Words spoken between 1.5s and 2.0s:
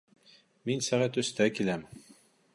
киләм.